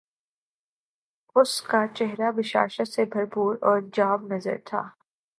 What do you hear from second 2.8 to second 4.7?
سے بھر پور اور جاب نظر